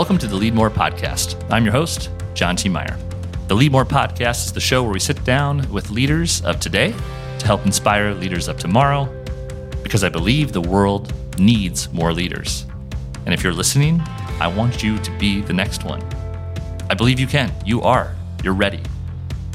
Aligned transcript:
Welcome 0.00 0.16
to 0.20 0.26
the 0.26 0.36
Lead 0.36 0.54
More 0.54 0.70
Podcast. 0.70 1.36
I'm 1.50 1.62
your 1.62 1.74
host, 1.74 2.08
John 2.32 2.56
T. 2.56 2.70
Meyer. 2.70 2.98
The 3.48 3.54
Lead 3.54 3.70
More 3.70 3.84
Podcast 3.84 4.46
is 4.46 4.52
the 4.54 4.58
show 4.58 4.82
where 4.82 4.94
we 4.94 4.98
sit 4.98 5.22
down 5.24 5.70
with 5.70 5.90
leaders 5.90 6.40
of 6.40 6.58
today 6.58 6.94
to 7.38 7.46
help 7.46 7.66
inspire 7.66 8.14
leaders 8.14 8.48
of 8.48 8.56
tomorrow 8.56 9.04
because 9.82 10.02
I 10.02 10.08
believe 10.08 10.52
the 10.52 10.60
world 10.62 11.12
needs 11.38 11.92
more 11.92 12.14
leaders. 12.14 12.64
And 13.26 13.34
if 13.34 13.44
you're 13.44 13.52
listening, 13.52 14.00
I 14.40 14.46
want 14.48 14.82
you 14.82 14.98
to 15.00 15.18
be 15.18 15.42
the 15.42 15.52
next 15.52 15.84
one. 15.84 16.02
I 16.88 16.94
believe 16.94 17.20
you 17.20 17.26
can. 17.26 17.52
You 17.66 17.82
are. 17.82 18.16
You're 18.42 18.54
ready. 18.54 18.80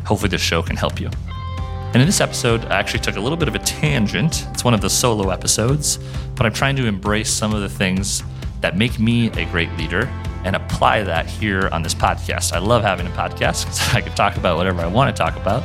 Hopefully, 0.06 0.30
this 0.30 0.42
show 0.42 0.62
can 0.62 0.76
help 0.76 1.00
you. 1.00 1.10
And 1.58 1.96
in 1.96 2.06
this 2.06 2.22
episode, 2.22 2.66
I 2.66 2.78
actually 2.78 3.00
took 3.00 3.16
a 3.16 3.20
little 3.20 3.38
bit 3.38 3.48
of 3.48 3.56
a 3.56 3.60
tangent. 3.60 4.46
It's 4.52 4.64
one 4.64 4.76
of 4.76 4.82
the 4.82 4.92
solo 4.92 5.32
episodes, 5.32 5.98
but 6.36 6.46
I'm 6.46 6.54
trying 6.54 6.76
to 6.76 6.86
embrace 6.86 7.32
some 7.32 7.52
of 7.52 7.62
the 7.62 7.70
things 7.70 8.22
that 8.62 8.78
make 8.78 9.00
me 9.00 9.32
a 9.32 9.46
great 9.46 9.72
leader 9.78 10.08
and 10.46 10.56
apply 10.56 11.04
that 11.04 11.26
here 11.26 11.68
on 11.72 11.82
this 11.82 11.94
podcast. 11.94 12.54
I 12.54 12.60
love 12.60 12.84
having 12.84 13.08
a 13.08 13.10
podcast 13.10 13.66
because 13.66 13.94
I 13.94 14.02
can 14.02 14.16
talk 14.16 14.38
about 14.38 14.58
whatever 14.58 14.82
I 14.82 14.88
want 14.88 15.14
to 15.14 15.20
talk 15.22 15.36
about. 15.36 15.64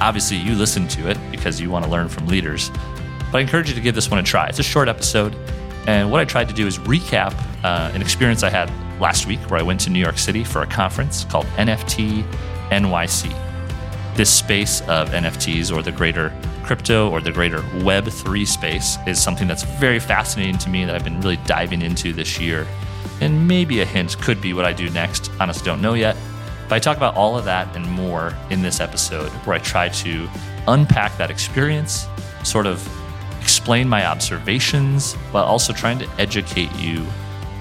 Obviously, 0.00 0.36
you 0.36 0.54
listen 0.54 0.86
to 0.88 1.10
it 1.10 1.18
because 1.32 1.60
you 1.60 1.70
want 1.70 1.84
to 1.84 1.90
learn 1.90 2.08
from 2.08 2.28
leaders. 2.28 2.70
But 3.32 3.38
I 3.38 3.40
encourage 3.40 3.68
you 3.68 3.74
to 3.74 3.80
give 3.80 3.94
this 3.94 4.10
one 4.10 4.20
a 4.20 4.22
try. 4.22 4.46
It's 4.46 4.58
a 4.58 4.62
short 4.62 4.88
episode. 4.88 5.34
And 5.86 6.10
what 6.10 6.20
I 6.20 6.24
tried 6.24 6.48
to 6.50 6.54
do 6.54 6.66
is 6.66 6.78
recap 6.78 7.34
uh, 7.64 7.90
an 7.94 8.02
experience 8.02 8.42
I 8.42 8.50
had 8.50 8.70
last 9.00 9.26
week 9.26 9.40
where 9.50 9.58
I 9.58 9.62
went 9.62 9.80
to 9.80 9.90
New 9.90 9.98
York 9.98 10.18
City 10.18 10.44
for 10.44 10.62
a 10.62 10.66
conference 10.66 11.24
called 11.24 11.46
NFT 11.56 12.22
NYC. 12.68 13.34
This 14.14 14.32
space 14.32 14.82
of 14.82 15.10
NFTs 15.10 15.74
or 15.74 15.82
the 15.82 15.92
greater 15.92 16.32
crypto 16.64 17.10
or 17.10 17.22
the 17.22 17.32
greater 17.32 17.60
Web3 17.80 18.46
space 18.46 18.98
is 19.06 19.22
something 19.22 19.48
that's 19.48 19.62
very 19.62 19.98
fascinating 19.98 20.58
to 20.58 20.68
me 20.68 20.84
that 20.84 20.94
I've 20.94 21.04
been 21.04 21.20
really 21.20 21.38
diving 21.46 21.80
into 21.80 22.12
this 22.12 22.38
year. 22.38 22.66
And 23.20 23.48
maybe 23.48 23.80
a 23.80 23.84
hint 23.84 24.18
could 24.20 24.40
be 24.40 24.52
what 24.52 24.64
I 24.64 24.72
do 24.72 24.88
next. 24.90 25.30
Honestly, 25.40 25.64
don't 25.64 25.82
know 25.82 25.94
yet. 25.94 26.16
But 26.68 26.76
I 26.76 26.78
talk 26.78 26.96
about 26.96 27.16
all 27.16 27.36
of 27.36 27.44
that 27.46 27.74
and 27.74 27.90
more 27.90 28.34
in 28.50 28.62
this 28.62 28.80
episode 28.80 29.30
where 29.46 29.56
I 29.56 29.58
try 29.58 29.88
to 29.88 30.28
unpack 30.66 31.16
that 31.16 31.30
experience, 31.30 32.06
sort 32.44 32.66
of 32.66 32.86
explain 33.40 33.88
my 33.88 34.06
observations, 34.06 35.14
while 35.32 35.44
also 35.44 35.72
trying 35.72 35.98
to 35.98 36.08
educate 36.18 36.74
you 36.76 37.06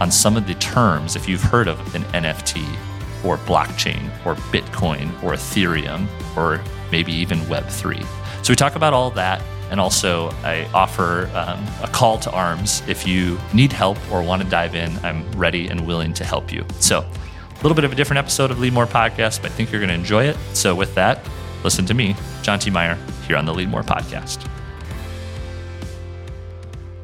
on 0.02 0.12
some 0.12 0.36
of 0.36 0.46
the 0.46 0.56
terms 0.56 1.16
if 1.16 1.28
you've 1.28 1.42
heard 1.42 1.68
of 1.68 1.80
an 1.96 2.04
NFT 2.14 2.64
or 3.24 3.38
blockchain 3.38 4.10
or 4.26 4.36
Bitcoin 4.52 5.12
or 5.24 5.34
Ethereum 5.34 6.08
or 6.36 6.62
maybe 6.92 7.12
even 7.14 7.40
Web3. 7.42 8.06
So 8.44 8.52
we 8.52 8.56
talk 8.56 8.76
about 8.76 8.94
all 8.94 9.10
that. 9.12 9.42
And 9.70 9.82
also, 9.82 10.30
I 10.44 10.66
offer 10.74 11.30
um, 11.34 11.66
a 11.84 11.90
call 11.92 12.18
to 12.20 12.32
arms. 12.32 12.82
If 12.88 13.06
you 13.06 13.38
need 13.54 13.74
help 13.74 13.98
or 14.12 14.24
want 14.24 14.42
to 14.42 14.50
dive 14.50 14.76
in, 14.76 14.98
I'm 15.00 15.30
ready 15.34 15.68
and 15.68 15.86
willing 15.86 16.14
to 16.14 16.24
help 16.24 16.54
you. 16.54 16.66
So, 16.80 17.00
a 17.00 17.62
little 17.64 17.76
bit 17.76 17.84
of 17.84 17.92
a 17.92 17.96
different 17.96 18.20
episode 18.20 18.50
of 18.50 18.60
Lead 18.60 18.72
More 18.72 18.86
Podcast, 18.86 19.42
but 19.42 19.52
I 19.52 19.54
think 19.54 19.72
you're 19.72 19.82
going 19.82 19.90
to 19.90 19.96
enjoy 19.96 20.24
it. 20.24 20.38
So, 20.54 20.74
with 20.74 20.96
that, 20.96 21.20
listen 21.64 21.86
to 21.88 21.94
me, 21.94 22.16
John 22.44 22.60
T. 22.60 22.70
Meyer, 22.70 22.98
here 23.28 23.36
on 23.36 23.46
the 23.46 23.54
Lead 23.54 23.68
More 23.68 23.84
Podcast. 23.84 24.48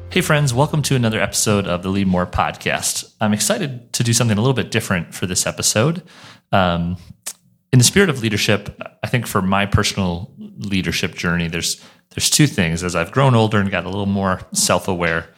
Hey, 0.08 0.22
friends, 0.22 0.54
welcome 0.54 0.80
to 0.82 0.94
another 0.94 1.20
episode 1.20 1.66
of 1.66 1.82
the 1.82 1.90
Lead 1.90 2.06
More 2.06 2.24
Podcast. 2.24 3.12
I'm 3.20 3.34
excited 3.34 3.92
to 3.92 4.02
do 4.02 4.14
something 4.14 4.38
a 4.38 4.40
little 4.40 4.54
bit 4.54 4.70
different 4.70 5.12
for 5.12 5.26
this 5.26 5.46
episode. 5.46 6.02
Um, 6.50 6.96
in 7.72 7.78
the 7.78 7.84
spirit 7.84 8.08
of 8.08 8.22
leadership, 8.22 8.80
I 9.02 9.08
think 9.08 9.26
for 9.26 9.42
my 9.42 9.66
personal 9.66 10.32
leadership 10.38 11.16
journey, 11.16 11.48
there's 11.48 11.84
there's 12.14 12.30
two 12.30 12.46
things. 12.46 12.82
As 12.82 12.96
I've 12.96 13.12
grown 13.12 13.34
older 13.34 13.58
and 13.58 13.70
got 13.70 13.84
a 13.84 13.90
little 13.90 14.06
more 14.06 14.40
self 14.52 14.88
aware, 14.88 15.28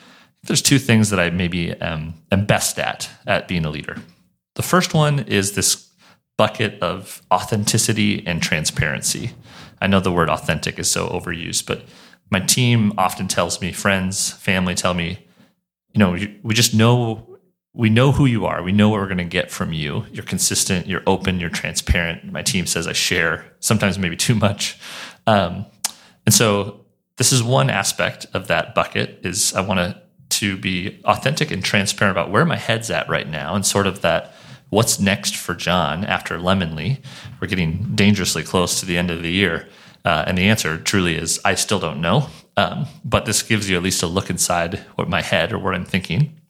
there's 0.45 0.63
two 0.63 0.79
things 0.79 1.11
that 1.11 1.19
I 1.19 1.31
maybe 1.31 1.73
am, 1.73 2.15
am 2.31 2.47
best 2.47 2.79
at 2.79 3.11
at 3.27 3.49
being 3.49 3.65
a 3.65 3.71
leader. 3.71 3.97
The 4.55 4.63
first 4.63 4.95
one 4.95 5.21
is 5.21 5.53
this 5.53 5.91
bucket 6.39 6.81
of 6.83 7.23
authenticity 7.33 8.27
and 8.27 8.43
transparency. 8.43 9.33
I 9.81 9.87
know 9.87 10.01
the 10.01 10.13
word 10.13 10.31
authentic 10.31 10.79
is 10.79 10.91
so 10.91 11.09
overused, 11.09 11.67
but 11.67 11.85
my 12.31 12.41
team 12.41 12.93
often 12.99 13.29
tells 13.29 13.61
me, 13.61 13.73
friends, 13.73 14.33
family 14.33 14.75
tell 14.75 14.95
me, 14.95 15.27
you 15.93 15.99
know, 15.99 16.17
we 16.43 16.55
just 16.55 16.75
know 16.75 17.37
we 17.77 17.91
know 17.91 18.11
who 18.11 18.25
you 18.25 18.47
are. 18.47 18.63
We 18.63 18.73
know 18.73 18.89
what 18.89 19.01
we're 19.01 19.07
going 19.07 19.19
to 19.19 19.25
get 19.25 19.51
from 19.51 19.75
you. 19.75 20.07
You're 20.11 20.25
consistent. 20.25 20.87
You're 20.87 21.03
open. 21.07 21.39
You're 21.39 21.51
transparent. 21.51 22.33
My 22.33 22.41
team 22.41 22.65
says 22.65 22.89
I 22.89 22.95
share 22.95 23.45
sometimes 23.61 23.99
maybe 23.99 24.17
too 24.17 24.35
much, 24.35 24.79
um, 25.27 25.67
and 26.27 26.35
so 26.35 26.85
this 27.17 27.33
is 27.33 27.43
one 27.43 27.71
aspect 27.71 28.27
of 28.35 28.49
that 28.49 28.75
bucket. 28.75 29.21
Is 29.25 29.55
I 29.55 29.61
want 29.63 29.79
to 29.79 30.03
to 30.29 30.57
be 30.59 31.01
authentic 31.05 31.51
and 31.51 31.65
transparent 31.65 32.17
about 32.17 32.31
where 32.31 32.45
my 32.45 32.57
head's 32.57 32.91
at 32.91 33.09
right 33.09 33.29
now, 33.29 33.55
and 33.55 33.65
sort 33.65 33.87
of 33.87 34.03
that 34.03 34.35
what's 34.71 34.99
next 34.99 35.37
for 35.37 35.55
John 35.55 36.05
after 36.05 36.39
Lemonly. 36.39 37.03
We're 37.41 37.49
getting 37.49 37.95
dangerously 37.95 38.43
close 38.43 38.81
to 38.81 38.87
the 38.87 38.99
end 38.99 39.11
of 39.11 39.23
the 39.23 39.31
year, 39.31 39.69
uh, 40.05 40.25
and 40.27 40.37
the 40.37 40.49
answer 40.49 40.77
truly 40.79 41.17
is 41.17 41.41
I 41.45 41.55
still 41.55 41.79
don't 41.79 42.01
know. 42.01 42.29
Um, 42.57 42.87
but 43.05 43.27
this 43.27 43.43
gives 43.43 43.69
you 43.69 43.77
at 43.77 43.83
least 43.83 44.03
a 44.03 44.07
look 44.07 44.31
inside 44.31 44.79
what 44.95 45.09
my 45.09 45.23
head 45.23 45.53
or 45.53 45.59
what 45.59 45.75
I'm 45.75 45.85
thinking. 45.85 46.41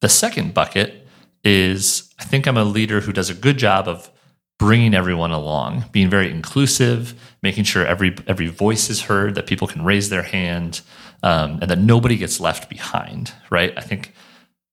The 0.00 0.08
second 0.08 0.54
bucket 0.54 1.06
is 1.44 2.12
I 2.18 2.24
think 2.24 2.46
I'm 2.46 2.56
a 2.56 2.64
leader 2.64 3.00
who 3.00 3.12
does 3.12 3.30
a 3.30 3.34
good 3.34 3.58
job 3.58 3.86
of 3.86 4.10
bringing 4.58 4.94
everyone 4.94 5.30
along, 5.30 5.84
being 5.92 6.10
very 6.10 6.30
inclusive, 6.30 7.14
making 7.42 7.64
sure 7.64 7.86
every 7.86 8.16
every 8.26 8.48
voice 8.48 8.90
is 8.90 9.02
heard, 9.02 9.34
that 9.34 9.46
people 9.46 9.66
can 9.66 9.84
raise 9.84 10.08
their 10.10 10.22
hand, 10.22 10.80
um, 11.22 11.58
and 11.60 11.70
that 11.70 11.78
nobody 11.78 12.16
gets 12.16 12.40
left 12.40 12.68
behind. 12.68 13.32
Right? 13.50 13.72
I 13.76 13.80
think 13.80 14.12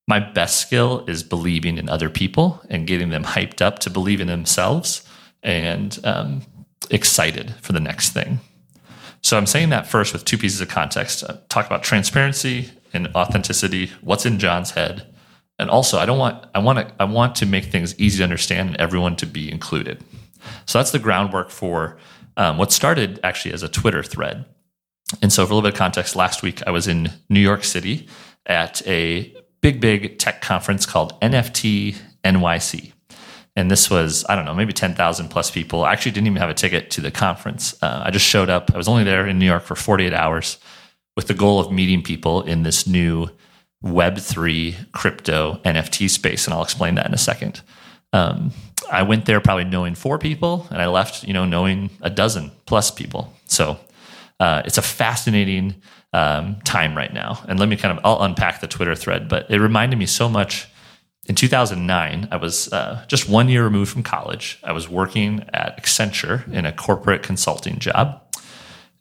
my 0.08 0.20
best 0.20 0.60
skill 0.60 1.04
is 1.08 1.22
believing 1.22 1.78
in 1.78 1.88
other 1.88 2.08
people 2.08 2.60
and 2.68 2.86
getting 2.86 3.10
them 3.10 3.24
hyped 3.24 3.60
up 3.60 3.80
to 3.80 3.90
believe 3.90 4.20
in 4.20 4.28
themselves 4.28 5.08
and 5.42 5.98
um, 6.04 6.42
excited 6.90 7.54
for 7.60 7.72
the 7.72 7.80
next 7.80 8.10
thing. 8.10 8.40
So 9.22 9.36
I'm 9.36 9.46
saying 9.46 9.70
that 9.70 9.88
first 9.88 10.12
with 10.12 10.24
two 10.24 10.38
pieces 10.38 10.60
of 10.60 10.68
context. 10.68 11.24
Uh, 11.24 11.38
talk 11.48 11.66
about 11.66 11.82
transparency 11.82 12.70
and 12.92 13.08
authenticity. 13.16 13.90
What's 14.00 14.24
in 14.24 14.38
John's 14.38 14.72
head? 14.72 15.12
And 15.58 15.70
also 15.70 15.98
i 15.98 16.06
don't 16.06 16.18
want 16.18 16.44
i 16.54 16.58
want 16.58 16.78
to 16.78 16.94
i 17.00 17.04
want 17.04 17.34
to 17.36 17.46
make 17.46 17.66
things 17.66 17.98
easy 17.98 18.18
to 18.18 18.24
understand 18.24 18.68
and 18.68 18.76
everyone 18.78 19.16
to 19.16 19.26
be 19.26 19.50
included. 19.50 20.02
So 20.66 20.78
that's 20.78 20.92
the 20.92 21.00
groundwork 21.00 21.50
for 21.50 21.98
um, 22.36 22.56
what 22.58 22.70
started 22.70 23.18
actually 23.24 23.52
as 23.54 23.62
a 23.62 23.68
twitter 23.68 24.02
thread. 24.02 24.44
And 25.22 25.32
so 25.32 25.44
for 25.44 25.52
a 25.52 25.56
little 25.56 25.68
bit 25.68 25.74
of 25.74 25.78
context 25.78 26.16
last 26.16 26.42
week 26.42 26.62
i 26.66 26.70
was 26.70 26.86
in 26.86 27.10
new 27.28 27.40
york 27.40 27.64
city 27.64 28.08
at 28.46 28.86
a 28.86 29.34
big 29.60 29.80
big 29.80 30.18
tech 30.18 30.42
conference 30.42 30.86
called 30.86 31.20
nft 31.20 31.96
nyc 32.24 32.92
and 33.56 33.70
this 33.70 33.88
was 33.90 34.24
i 34.28 34.36
don't 34.36 34.44
know 34.44 34.54
maybe 34.54 34.72
10000 34.72 35.28
plus 35.28 35.50
people. 35.50 35.84
I 35.84 35.92
actually 35.92 36.12
didn't 36.12 36.28
even 36.28 36.40
have 36.40 36.50
a 36.50 36.54
ticket 36.54 36.90
to 36.92 37.00
the 37.00 37.10
conference. 37.10 37.74
Uh, 37.82 38.02
i 38.04 38.10
just 38.10 38.26
showed 38.26 38.50
up. 38.50 38.70
I 38.74 38.76
was 38.76 38.88
only 38.88 39.04
there 39.04 39.26
in 39.26 39.38
new 39.38 39.46
york 39.46 39.64
for 39.64 39.74
48 39.74 40.12
hours 40.12 40.58
with 41.16 41.26
the 41.28 41.34
goal 41.34 41.58
of 41.58 41.72
meeting 41.72 42.02
people 42.02 42.42
in 42.42 42.62
this 42.62 42.86
new 42.86 43.28
Web3 43.86 44.92
crypto 44.92 45.60
NFT 45.64 46.10
space. 46.10 46.46
And 46.46 46.54
I'll 46.54 46.62
explain 46.62 46.96
that 46.96 47.06
in 47.06 47.14
a 47.14 47.18
second. 47.18 47.62
Um, 48.12 48.52
I 48.90 49.02
went 49.02 49.26
there 49.26 49.40
probably 49.40 49.64
knowing 49.64 49.94
four 49.94 50.18
people, 50.18 50.66
and 50.70 50.80
I 50.80 50.86
left, 50.86 51.24
you 51.24 51.32
know, 51.32 51.44
knowing 51.44 51.90
a 52.02 52.10
dozen 52.10 52.52
plus 52.66 52.90
people. 52.90 53.32
So 53.46 53.78
uh, 54.38 54.62
it's 54.64 54.78
a 54.78 54.82
fascinating 54.82 55.76
um, 56.12 56.56
time 56.64 56.96
right 56.96 57.12
now. 57.12 57.42
And 57.48 57.58
let 57.58 57.68
me 57.68 57.76
kind 57.76 57.96
of, 57.96 58.04
I'll 58.04 58.22
unpack 58.22 58.60
the 58.60 58.66
Twitter 58.66 58.94
thread, 58.94 59.28
but 59.28 59.50
it 59.50 59.60
reminded 59.60 59.98
me 59.98 60.06
so 60.06 60.28
much. 60.28 60.68
In 61.28 61.34
2009, 61.34 62.28
I 62.30 62.36
was 62.36 62.72
uh, 62.72 63.04
just 63.08 63.28
one 63.28 63.48
year 63.48 63.64
removed 63.64 63.90
from 63.90 64.04
college. 64.04 64.60
I 64.62 64.70
was 64.70 64.88
working 64.88 65.44
at 65.52 65.82
Accenture 65.82 66.50
in 66.52 66.64
a 66.64 66.72
corporate 66.72 67.24
consulting 67.24 67.80
job. 67.80 68.22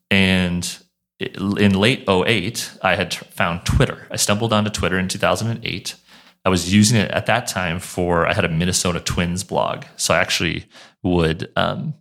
And 0.10 0.78
in 1.20 1.74
late 1.74 2.04
08, 2.10 2.78
I 2.82 2.96
had 2.96 3.14
found 3.14 3.66
Twitter. 3.66 4.08
I 4.12 4.18
stumbled 4.18 4.52
onto 4.52 4.70
Twitter 4.70 5.00
in 5.00 5.08
2008. 5.08 5.96
I 6.44 6.50
was 6.50 6.74
using 6.74 6.98
it 6.98 7.10
at 7.12 7.26
that 7.26 7.48
time 7.48 7.80
for, 7.80 8.28
I 8.28 8.34
had 8.34 8.46
a 8.46 8.50
Minnesota 8.50 9.00
Twins 9.00 9.44
blog. 9.44 9.86
So 9.96 10.14
I 10.14 10.20
actually 10.20 10.66
would 11.04 11.52
um, 11.56 11.96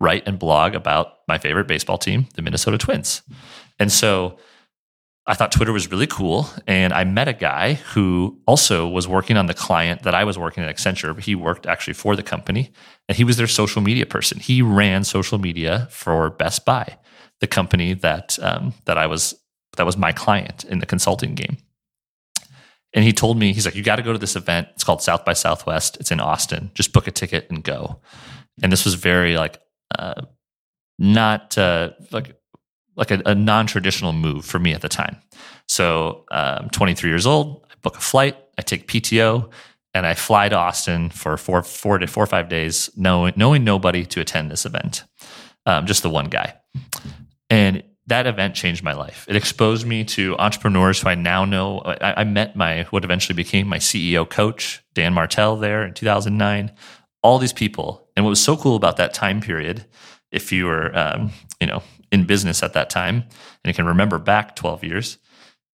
write 0.00 0.26
and 0.26 0.38
blog 0.38 0.74
about 0.74 1.18
my 1.28 1.38
favorite 1.38 1.68
baseball 1.68 1.96
team, 1.96 2.26
the 2.34 2.42
Minnesota 2.42 2.76
Twins. 2.76 3.22
And 3.78 3.90
so 3.90 4.38
I 5.26 5.34
thought 5.34 5.52
Twitter 5.52 5.72
was 5.72 5.90
really 5.90 6.08
cool. 6.08 6.48
And 6.66 6.92
I 6.92 7.04
met 7.04 7.28
a 7.28 7.32
guy 7.32 7.74
who 7.74 8.38
also 8.46 8.88
was 8.88 9.06
working 9.06 9.36
on 9.36 9.46
the 9.46 9.54
client 9.54 10.02
that 10.02 10.14
I 10.14 10.24
was 10.24 10.36
working 10.36 10.64
at 10.64 10.74
Accenture. 10.74 11.18
He 11.20 11.34
worked 11.34 11.66
actually 11.66 11.94
for 11.94 12.16
the 12.16 12.22
company 12.22 12.72
and 13.08 13.16
he 13.16 13.24
was 13.24 13.36
their 13.36 13.46
social 13.46 13.80
media 13.80 14.06
person. 14.06 14.40
He 14.40 14.60
ran 14.60 15.04
social 15.04 15.38
media 15.38 15.86
for 15.90 16.30
Best 16.30 16.64
Buy 16.64 16.98
the 17.40 17.46
company 17.46 17.94
that 17.94 18.38
um, 18.42 18.74
that 18.84 18.98
I 18.98 19.06
was 19.06 19.34
that 19.76 19.86
was 19.86 19.96
my 19.96 20.12
client 20.12 20.64
in 20.64 20.78
the 20.78 20.86
consulting 20.86 21.34
game. 21.34 21.56
And 22.92 23.04
he 23.04 23.12
told 23.12 23.38
me, 23.38 23.52
he's 23.52 23.64
like, 23.64 23.76
you 23.76 23.84
got 23.84 23.96
to 23.96 24.02
go 24.02 24.12
to 24.12 24.18
this 24.18 24.34
event. 24.34 24.68
It's 24.74 24.82
called 24.82 25.00
South 25.00 25.24
by 25.24 25.32
Southwest. 25.32 25.96
It's 26.00 26.10
in 26.10 26.18
Austin. 26.18 26.72
Just 26.74 26.92
book 26.92 27.06
a 27.06 27.12
ticket 27.12 27.48
and 27.48 27.62
go. 27.62 28.00
And 28.62 28.72
this 28.72 28.84
was 28.84 28.94
very 28.94 29.36
like 29.36 29.60
uh, 29.96 30.22
not 30.98 31.56
uh, 31.56 31.90
like 32.10 32.36
like 32.96 33.10
a, 33.10 33.22
a 33.26 33.34
non 33.34 33.66
traditional 33.66 34.12
move 34.12 34.44
for 34.44 34.58
me 34.58 34.74
at 34.74 34.82
the 34.82 34.88
time. 34.88 35.16
So 35.68 36.24
I'm 36.30 36.64
um, 36.64 36.70
23 36.70 37.10
years 37.10 37.26
old. 37.26 37.64
I 37.70 37.74
book 37.82 37.96
a 37.96 38.00
flight. 38.00 38.36
I 38.58 38.62
take 38.62 38.88
PTO. 38.88 39.50
and 39.94 40.06
I 40.06 40.14
fly 40.14 40.48
to 40.48 40.56
Austin 40.56 41.10
for 41.10 41.36
four, 41.36 41.62
four 41.62 41.98
to 41.98 42.06
four 42.06 42.22
or 42.22 42.26
five 42.26 42.48
days, 42.48 42.90
knowing, 42.96 43.32
knowing 43.36 43.64
nobody 43.64 44.04
to 44.06 44.20
attend 44.20 44.50
this 44.50 44.64
event, 44.64 45.04
um, 45.66 45.86
just 45.86 46.02
the 46.02 46.10
one 46.10 46.26
guy. 46.26 46.54
And 47.50 47.82
that 48.06 48.26
event 48.26 48.54
changed 48.54 48.82
my 48.82 48.92
life. 48.92 49.26
It 49.28 49.36
exposed 49.36 49.86
me 49.86 50.04
to 50.04 50.36
entrepreneurs 50.38 51.00
who 51.00 51.08
I 51.08 51.14
now 51.14 51.44
know. 51.44 51.80
I, 51.80 52.20
I, 52.20 52.24
met 52.24 52.56
my 52.56 52.84
what 52.84 53.04
eventually 53.04 53.36
became 53.36 53.68
my 53.68 53.78
CEO 53.78 54.28
coach, 54.28 54.82
Dan 54.94 55.12
Martell, 55.12 55.56
there 55.56 55.84
in 55.84 55.94
2009. 55.94 56.72
All 57.22 57.38
these 57.38 57.52
people, 57.52 58.08
and 58.16 58.24
what 58.24 58.30
was 58.30 58.42
so 58.42 58.56
cool 58.56 58.76
about 58.76 58.96
that 58.96 59.12
time 59.12 59.40
period, 59.40 59.84
if 60.32 60.50
you 60.52 60.66
were, 60.66 60.96
um, 60.96 61.30
you 61.60 61.66
know, 61.66 61.82
in 62.10 62.24
business 62.24 62.62
at 62.62 62.72
that 62.72 62.90
time, 62.90 63.16
and 63.16 63.66
you 63.66 63.74
can 63.74 63.86
remember 63.86 64.18
back 64.18 64.56
12 64.56 64.82
years, 64.84 65.18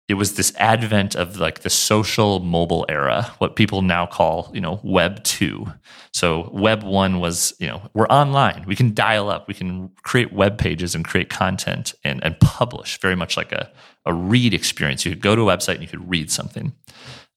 it 0.08 0.14
was 0.14 0.34
this 0.34 0.52
advent 0.56 1.16
of 1.16 1.38
like 1.38 1.60
the 1.60 1.70
social 1.70 2.38
mobile 2.38 2.86
era, 2.88 3.32
what 3.38 3.56
people 3.56 3.82
now 3.82 4.06
call, 4.06 4.50
you 4.54 4.60
know, 4.60 4.80
web 4.84 5.22
two. 5.24 5.66
So 6.12 6.48
web 6.52 6.84
one 6.84 7.18
was, 7.18 7.54
you 7.58 7.66
know, 7.66 7.82
we're 7.92 8.06
online. 8.06 8.64
We 8.68 8.76
can 8.76 8.94
dial 8.94 9.28
up, 9.28 9.48
we 9.48 9.54
can 9.54 9.90
create 10.04 10.32
web 10.32 10.58
pages 10.58 10.94
and 10.94 11.04
create 11.04 11.28
content 11.28 11.94
and, 12.04 12.22
and 12.22 12.38
publish 12.38 13.00
very 13.00 13.16
much 13.16 13.36
like 13.36 13.50
a, 13.50 13.70
a 14.04 14.14
read 14.14 14.54
experience. 14.54 15.04
You 15.04 15.10
could 15.12 15.22
go 15.22 15.34
to 15.34 15.50
a 15.50 15.56
website 15.56 15.74
and 15.74 15.82
you 15.82 15.88
could 15.88 16.08
read 16.08 16.30
something. 16.30 16.72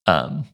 Um, 0.06 0.46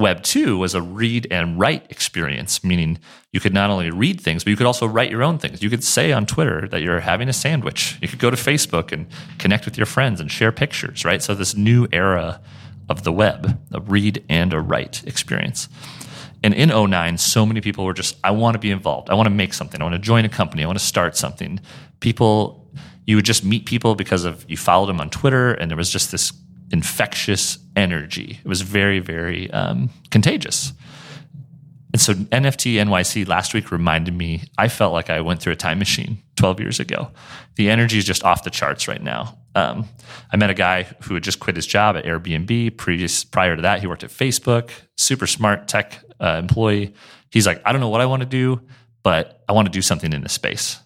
Web 0.00 0.22
2 0.22 0.56
was 0.56 0.74
a 0.74 0.80
read 0.80 1.26
and 1.30 1.58
write 1.60 1.84
experience, 1.90 2.64
meaning 2.64 2.98
you 3.32 3.38
could 3.38 3.52
not 3.52 3.68
only 3.68 3.90
read 3.90 4.18
things, 4.18 4.42
but 4.42 4.50
you 4.50 4.56
could 4.56 4.66
also 4.66 4.86
write 4.86 5.10
your 5.10 5.22
own 5.22 5.38
things. 5.38 5.62
You 5.62 5.68
could 5.68 5.84
say 5.84 6.10
on 6.10 6.24
Twitter 6.24 6.66
that 6.68 6.80
you're 6.80 7.00
having 7.00 7.28
a 7.28 7.34
sandwich. 7.34 7.98
You 8.00 8.08
could 8.08 8.18
go 8.18 8.30
to 8.30 8.36
Facebook 8.36 8.92
and 8.92 9.06
connect 9.38 9.66
with 9.66 9.76
your 9.76 9.84
friends 9.84 10.18
and 10.18 10.30
share 10.30 10.52
pictures, 10.52 11.04
right? 11.04 11.22
So, 11.22 11.34
this 11.34 11.54
new 11.54 11.86
era 11.92 12.40
of 12.88 13.04
the 13.04 13.12
web, 13.12 13.60
a 13.72 13.80
read 13.80 14.24
and 14.30 14.54
a 14.54 14.60
write 14.60 15.06
experience. 15.06 15.68
And 16.42 16.54
in 16.54 16.70
09, 16.70 17.18
so 17.18 17.44
many 17.44 17.60
people 17.60 17.84
were 17.84 17.92
just, 17.92 18.16
I 18.24 18.30
want 18.30 18.54
to 18.54 18.58
be 18.58 18.70
involved. 18.70 19.10
I 19.10 19.14
want 19.14 19.26
to 19.26 19.34
make 19.34 19.52
something. 19.52 19.82
I 19.82 19.84
want 19.84 19.96
to 19.96 20.00
join 20.00 20.24
a 20.24 20.30
company. 20.30 20.64
I 20.64 20.66
want 20.66 20.78
to 20.78 20.84
start 20.84 21.14
something. 21.14 21.60
People, 22.00 22.72
you 23.06 23.16
would 23.16 23.26
just 23.26 23.44
meet 23.44 23.66
people 23.66 23.94
because 23.94 24.24
of 24.24 24.46
you 24.48 24.56
followed 24.56 24.86
them 24.86 24.98
on 24.98 25.10
Twitter, 25.10 25.52
and 25.52 25.70
there 25.70 25.76
was 25.76 25.90
just 25.90 26.10
this 26.10 26.32
infectious 26.72 27.58
energy. 27.76 28.40
It 28.44 28.48
was 28.48 28.62
very, 28.62 29.00
very 29.00 29.50
um, 29.50 29.90
contagious. 30.10 30.72
And 31.92 32.00
so 32.00 32.14
NFT 32.14 32.74
NYC 32.74 33.26
last 33.26 33.52
week 33.52 33.72
reminded 33.72 34.14
me, 34.14 34.44
I 34.56 34.68
felt 34.68 34.92
like 34.92 35.10
I 35.10 35.20
went 35.20 35.40
through 35.40 35.54
a 35.54 35.56
time 35.56 35.78
machine 35.78 36.22
12 36.36 36.60
years 36.60 36.80
ago. 36.80 37.10
The 37.56 37.68
energy 37.68 37.98
is 37.98 38.04
just 38.04 38.22
off 38.22 38.44
the 38.44 38.50
charts 38.50 38.86
right 38.86 39.02
now. 39.02 39.36
Um, 39.56 39.88
I 40.32 40.36
met 40.36 40.50
a 40.50 40.54
guy 40.54 40.84
who 41.02 41.14
had 41.14 41.24
just 41.24 41.40
quit 41.40 41.56
his 41.56 41.66
job 41.66 41.96
at 41.96 42.04
Airbnb. 42.04 42.76
Previous, 42.76 43.24
prior 43.24 43.56
to 43.56 43.62
that, 43.62 43.80
he 43.80 43.88
worked 43.88 44.04
at 44.04 44.10
Facebook, 44.10 44.70
super 44.96 45.26
smart 45.26 45.66
tech 45.66 45.98
uh, 46.20 46.36
employee. 46.38 46.94
He's 47.32 47.46
like, 47.46 47.60
I 47.64 47.72
don't 47.72 47.80
know 47.80 47.88
what 47.88 48.00
I 48.00 48.06
want 48.06 48.20
to 48.20 48.28
do, 48.28 48.60
but 49.02 49.42
I 49.48 49.52
want 49.52 49.66
to 49.66 49.72
do 49.72 49.82
something 49.82 50.12
in 50.12 50.22
this 50.22 50.32
space. 50.32 50.78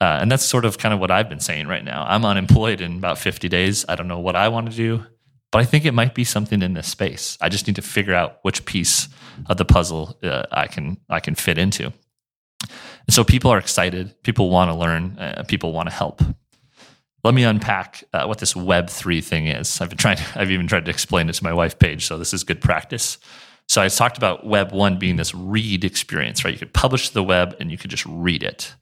Uh, 0.00 0.18
and 0.20 0.30
that's 0.30 0.44
sort 0.44 0.64
of 0.64 0.78
kind 0.78 0.92
of 0.92 1.00
what 1.00 1.10
I've 1.10 1.28
been 1.28 1.40
saying 1.40 1.68
right 1.68 1.84
now. 1.84 2.04
I'm 2.06 2.24
unemployed 2.24 2.80
in 2.80 2.96
about 2.96 3.18
50 3.18 3.48
days. 3.48 3.84
I 3.88 3.96
don't 3.96 4.08
know 4.08 4.18
what 4.18 4.36
I 4.36 4.48
want 4.48 4.70
to 4.70 4.76
do. 4.76 5.04
But 5.52 5.60
I 5.60 5.64
think 5.64 5.84
it 5.84 5.94
might 5.94 6.14
be 6.14 6.24
something 6.24 6.62
in 6.62 6.74
this 6.74 6.86
space. 6.86 7.36
I 7.40 7.48
just 7.48 7.66
need 7.66 7.76
to 7.76 7.82
figure 7.82 8.14
out 8.14 8.38
which 8.42 8.64
piece 8.64 9.08
of 9.46 9.56
the 9.56 9.64
puzzle 9.64 10.16
uh, 10.22 10.44
I 10.52 10.66
can 10.68 10.98
I 11.08 11.20
can 11.20 11.34
fit 11.34 11.58
into. 11.58 11.92
And 13.06 13.14
so 13.14 13.24
people 13.24 13.50
are 13.50 13.58
excited. 13.58 14.22
People 14.22 14.50
want 14.50 14.70
to 14.70 14.74
learn. 14.74 15.18
Uh, 15.18 15.44
people 15.48 15.72
want 15.72 15.88
to 15.88 15.94
help. 15.94 16.22
Let 17.24 17.34
me 17.34 17.42
unpack 17.42 18.04
uh, 18.12 18.24
what 18.26 18.38
this 18.38 18.54
Web 18.54 18.88
three 18.88 19.20
thing 19.20 19.48
is. 19.48 19.80
I've 19.80 19.88
been 19.88 19.98
trying. 19.98 20.16
To, 20.18 20.24
I've 20.36 20.50
even 20.50 20.68
tried 20.68 20.84
to 20.84 20.90
explain 20.90 21.28
it 21.28 21.34
to 21.34 21.44
my 21.44 21.52
wife, 21.52 21.78
Paige. 21.78 22.06
So 22.06 22.16
this 22.16 22.32
is 22.32 22.44
good 22.44 22.60
practice. 22.60 23.18
So 23.68 23.82
I 23.82 23.88
talked 23.88 24.18
about 24.18 24.46
Web 24.46 24.72
one 24.72 24.98
being 24.98 25.16
this 25.16 25.34
read 25.34 25.84
experience, 25.84 26.44
right? 26.44 26.52
You 26.52 26.58
could 26.58 26.72
publish 26.72 27.10
the 27.10 27.22
web 27.22 27.56
and 27.60 27.70
you 27.70 27.78
could 27.78 27.90
just 27.90 28.06
read 28.06 28.42
it. 28.42 28.74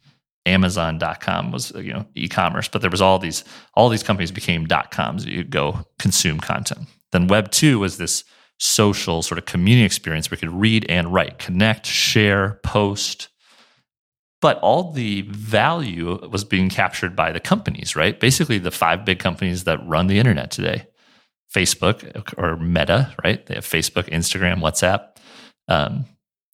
Amazon.com 0.48 1.52
was 1.52 1.72
you 1.72 1.92
know 1.92 2.06
e-commerce, 2.14 2.68
but 2.68 2.80
there 2.80 2.90
was 2.90 3.02
all 3.02 3.18
these 3.18 3.44
all 3.74 3.88
these 3.88 4.02
companies 4.02 4.32
became 4.32 4.66
dot 4.66 4.90
coms. 4.90 5.24
You 5.24 5.38
could 5.38 5.50
go 5.50 5.86
consume 5.98 6.40
content. 6.40 6.88
Then 7.12 7.28
Web 7.28 7.50
two 7.50 7.78
was 7.78 7.98
this 7.98 8.24
social 8.58 9.22
sort 9.22 9.38
of 9.38 9.44
community 9.46 9.84
experience 9.84 10.30
where 10.30 10.36
you 10.36 10.48
could 10.48 10.60
read 10.60 10.84
and 10.88 11.12
write, 11.12 11.38
connect, 11.38 11.86
share, 11.86 12.58
post. 12.64 13.28
But 14.40 14.58
all 14.60 14.92
the 14.92 15.22
value 15.22 16.28
was 16.28 16.44
being 16.44 16.68
captured 16.68 17.16
by 17.16 17.32
the 17.32 17.40
companies, 17.40 17.96
right? 17.96 18.18
Basically, 18.18 18.58
the 18.58 18.70
five 18.70 19.04
big 19.04 19.18
companies 19.18 19.64
that 19.64 19.84
run 19.86 20.06
the 20.06 20.18
internet 20.18 20.50
today 20.50 20.86
Facebook 21.54 22.34
or 22.36 22.56
Meta, 22.56 23.14
right? 23.24 23.44
They 23.46 23.54
have 23.54 23.64
Facebook, 23.64 24.08
Instagram, 24.10 24.60
WhatsApp. 24.60 25.16
Um, 25.66 26.04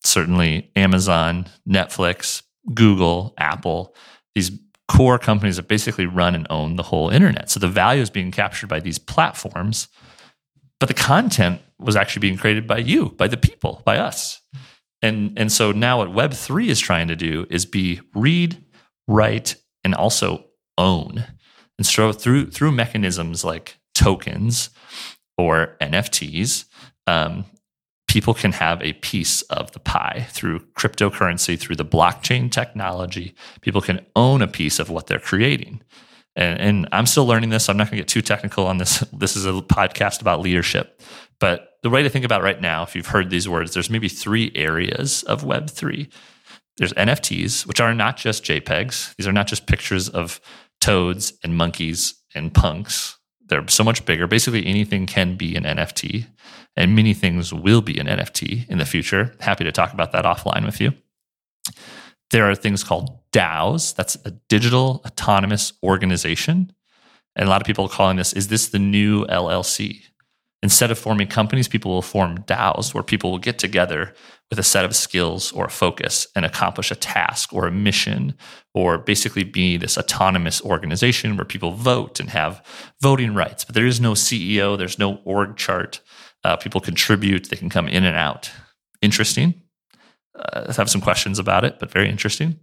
certainly 0.04 0.70
Amazon, 0.76 1.46
Netflix, 1.68 2.42
Google, 2.72 3.34
Apple, 3.38 3.94
these 4.34 4.50
core 4.88 5.18
companies 5.18 5.56
that 5.56 5.68
basically 5.68 6.06
run 6.06 6.34
and 6.34 6.46
own 6.50 6.76
the 6.76 6.82
whole 6.82 7.08
internet. 7.08 7.50
So 7.50 7.60
the 7.60 7.68
value 7.68 8.02
is 8.02 8.10
being 8.10 8.30
captured 8.30 8.68
by 8.68 8.80
these 8.80 8.98
platforms, 8.98 9.88
but 10.80 10.88
the 10.88 10.94
content 10.94 11.60
was 11.78 11.96
actually 11.96 12.20
being 12.20 12.36
created 12.36 12.66
by 12.66 12.78
you, 12.78 13.10
by 13.10 13.28
the 13.28 13.36
people, 13.36 13.82
by 13.84 13.98
us. 13.98 14.40
And, 15.02 15.38
and 15.38 15.52
so 15.52 15.72
now 15.72 15.98
what 15.98 16.08
Web3 16.08 16.68
is 16.68 16.80
trying 16.80 17.08
to 17.08 17.16
do 17.16 17.46
is 17.50 17.66
be 17.66 18.00
read, 18.14 18.62
write, 19.06 19.56
and 19.82 19.94
also 19.94 20.46
own. 20.78 21.24
And 21.78 21.86
so 21.86 22.12
through 22.12 22.50
through 22.50 22.72
mechanisms 22.72 23.44
like 23.44 23.78
tokens 23.94 24.70
or 25.36 25.76
NFTs, 25.80 26.64
um, 27.06 27.44
people 28.14 28.32
can 28.32 28.52
have 28.52 28.80
a 28.80 28.92
piece 28.92 29.42
of 29.42 29.72
the 29.72 29.80
pie 29.80 30.24
through 30.30 30.60
cryptocurrency, 30.78 31.58
through 31.58 31.74
the 31.74 31.84
blockchain 31.84 32.48
technology. 32.48 33.34
People 33.60 33.80
can 33.80 34.06
own 34.14 34.40
a 34.40 34.46
piece 34.46 34.78
of 34.78 34.88
what 34.88 35.08
they're 35.08 35.18
creating. 35.18 35.82
And, 36.36 36.60
and 36.60 36.88
I'm 36.92 37.06
still 37.06 37.26
learning 37.26 37.50
this. 37.50 37.68
I'm 37.68 37.76
not 37.76 37.90
going 37.90 37.96
to 37.96 38.02
get 38.02 38.08
too 38.08 38.22
technical 38.22 38.68
on 38.68 38.78
this. 38.78 39.02
This 39.12 39.34
is 39.34 39.46
a 39.46 39.50
podcast 39.50 40.20
about 40.20 40.38
leadership. 40.38 41.00
But 41.40 41.70
the 41.82 41.90
way 41.90 42.04
to 42.04 42.08
think 42.08 42.24
about 42.24 42.44
right 42.44 42.60
now, 42.60 42.84
if 42.84 42.94
you've 42.94 43.08
heard 43.08 43.30
these 43.30 43.48
words, 43.48 43.74
there's 43.74 43.90
maybe 43.90 44.08
three 44.08 44.52
areas 44.54 45.24
of 45.24 45.42
Web3. 45.42 46.08
There's 46.76 46.92
NFTs, 46.92 47.66
which 47.66 47.80
are 47.80 47.94
not 47.94 48.16
just 48.16 48.44
JPEGs. 48.44 49.16
These 49.16 49.26
are 49.26 49.32
not 49.32 49.48
just 49.48 49.66
pictures 49.66 50.08
of 50.08 50.40
toads 50.80 51.32
and 51.42 51.56
monkeys 51.56 52.14
and 52.32 52.54
punks. 52.54 53.18
They're 53.46 53.68
so 53.68 53.84
much 53.84 54.04
bigger. 54.06 54.26
Basically, 54.26 54.66
anything 54.66 55.06
can 55.06 55.36
be 55.36 55.54
an 55.56 55.64
NFT 55.64 56.26
and 56.76 56.96
many 56.96 57.14
things 57.14 57.52
will 57.52 57.82
be 57.82 57.98
an 57.98 58.06
NFT 58.06 58.68
in 58.68 58.78
the 58.78 58.84
future. 58.84 59.34
Happy 59.40 59.64
to 59.64 59.72
talk 59.72 59.92
about 59.92 60.12
that 60.12 60.24
offline 60.24 60.64
with 60.64 60.80
you. 60.80 60.92
There 62.30 62.48
are 62.50 62.54
things 62.54 62.82
called 62.82 63.18
DAOs. 63.32 63.94
That's 63.94 64.16
a 64.24 64.32
digital 64.48 65.02
autonomous 65.06 65.72
organization. 65.82 66.72
And 67.36 67.46
a 67.46 67.50
lot 67.50 67.60
of 67.60 67.66
people 67.66 67.84
are 67.84 67.90
calling 67.90 68.16
this, 68.16 68.32
is 68.32 68.48
this 68.48 68.68
the 68.68 68.78
new 68.78 69.24
LLC? 69.26 70.02
Instead 70.64 70.90
of 70.90 70.98
forming 70.98 71.26
companies, 71.26 71.68
people 71.68 71.90
will 71.90 72.00
form 72.00 72.38
DAOs 72.44 72.94
where 72.94 73.02
people 73.02 73.30
will 73.30 73.38
get 73.38 73.58
together 73.58 74.14
with 74.48 74.58
a 74.58 74.62
set 74.62 74.86
of 74.86 74.96
skills 74.96 75.52
or 75.52 75.66
a 75.66 75.70
focus 75.70 76.26
and 76.34 76.46
accomplish 76.46 76.90
a 76.90 76.94
task 76.94 77.52
or 77.52 77.66
a 77.66 77.70
mission 77.70 78.34
or 78.72 78.96
basically 78.96 79.44
be 79.44 79.76
this 79.76 79.98
autonomous 79.98 80.62
organization 80.62 81.36
where 81.36 81.44
people 81.44 81.72
vote 81.72 82.18
and 82.18 82.30
have 82.30 82.64
voting 83.02 83.34
rights. 83.34 83.62
But 83.62 83.74
there 83.74 83.84
is 83.84 84.00
no 84.00 84.12
CEO, 84.12 84.78
there's 84.78 84.98
no 84.98 85.16
org 85.26 85.58
chart. 85.58 86.00
Uh, 86.44 86.56
people 86.56 86.80
contribute, 86.80 87.50
they 87.50 87.56
can 87.56 87.68
come 87.68 87.86
in 87.86 88.04
and 88.04 88.16
out. 88.16 88.50
Interesting. 89.02 89.60
Uh, 90.34 90.64
I 90.68 90.72
have 90.72 90.88
some 90.88 91.02
questions 91.02 91.38
about 91.38 91.66
it, 91.66 91.78
but 91.78 91.90
very 91.90 92.08
interesting. 92.08 92.58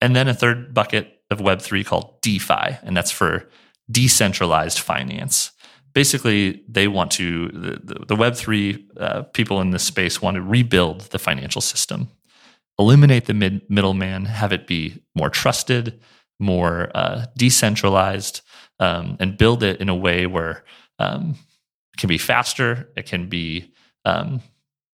And 0.00 0.14
then 0.14 0.28
a 0.28 0.34
third 0.34 0.72
bucket 0.72 1.20
of 1.28 1.40
Web3 1.40 1.84
called 1.84 2.22
DeFi, 2.22 2.78
and 2.84 2.96
that's 2.96 3.10
for 3.10 3.48
decentralized 3.90 4.78
finance. 4.78 5.50
Basically, 5.94 6.62
they 6.68 6.88
want 6.88 7.10
to, 7.12 7.48
the, 7.48 7.80
the, 7.82 8.06
the 8.06 8.16
Web3 8.16 8.86
uh, 8.98 9.22
people 9.24 9.60
in 9.60 9.70
this 9.70 9.82
space 9.82 10.22
want 10.22 10.36
to 10.36 10.42
rebuild 10.42 11.02
the 11.10 11.18
financial 11.18 11.60
system, 11.60 12.08
eliminate 12.78 13.26
the 13.26 13.34
mid, 13.34 13.62
middleman, 13.68 14.24
have 14.24 14.52
it 14.52 14.66
be 14.66 15.02
more 15.14 15.28
trusted, 15.28 16.00
more 16.40 16.90
uh, 16.94 17.26
decentralized, 17.36 18.40
um, 18.80 19.16
and 19.20 19.36
build 19.36 19.62
it 19.62 19.80
in 19.80 19.88
a 19.88 19.94
way 19.94 20.26
where 20.26 20.64
um, 20.98 21.36
it 21.94 22.00
can 22.00 22.08
be 22.08 22.18
faster. 22.18 22.90
It 22.96 23.06
can 23.06 23.28
be 23.28 23.72
um, 24.04 24.40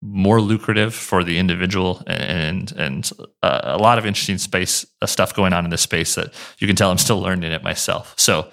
more 0.02 0.42
lucrative 0.42 0.94
for 0.94 1.24
the 1.24 1.38
individual, 1.38 2.04
and 2.08 2.72
and 2.74 3.10
uh, 3.42 3.62
a 3.64 3.78
lot 3.78 3.98
of 3.98 4.06
interesting 4.06 4.38
space 4.38 4.86
uh, 5.02 5.06
stuff 5.06 5.34
going 5.34 5.54
on 5.54 5.64
in 5.64 5.72
this 5.72 5.82
space 5.82 6.16
that 6.16 6.34
you 6.60 6.68
can 6.68 6.76
tell 6.76 6.92
I'm 6.92 6.98
still 6.98 7.20
learning 7.20 7.52
it 7.52 7.64
myself. 7.64 8.14
So, 8.18 8.50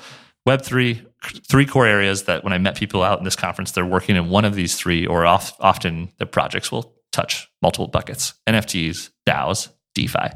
Web 0.46 0.62
three, 0.62 1.02
three 1.22 1.66
core 1.66 1.86
areas 1.86 2.24
that 2.24 2.44
when 2.44 2.52
I 2.52 2.58
met 2.58 2.76
people 2.76 3.02
out 3.02 3.18
in 3.18 3.24
this 3.24 3.36
conference, 3.36 3.72
they're 3.72 3.86
working 3.86 4.16
in 4.16 4.30
one 4.30 4.44
of 4.44 4.54
these 4.54 4.76
three, 4.76 5.06
or 5.06 5.26
off, 5.26 5.54
often 5.60 6.12
the 6.18 6.26
projects 6.26 6.72
will 6.72 6.94
touch 7.12 7.48
multiple 7.62 7.88
buckets: 7.88 8.34
NFTs, 8.46 9.10
DAOs, 9.26 9.68
DeFi. 9.94 10.30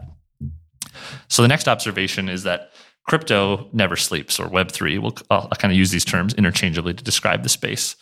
So 1.28 1.42
the 1.42 1.48
next 1.48 1.68
observation 1.68 2.28
is 2.28 2.44
that 2.44 2.70
Crypto 3.08 3.68
never 3.72 3.96
sleeps, 3.96 4.38
or 4.38 4.48
Web3. 4.48 4.98
We'll, 4.98 5.14
I'll, 5.30 5.48
I'll 5.50 5.58
kind 5.58 5.72
of 5.72 5.78
use 5.78 5.90
these 5.90 6.04
terms 6.04 6.34
interchangeably 6.34 6.94
to 6.94 7.04
describe 7.04 7.42
the 7.42 7.48
space. 7.48 7.96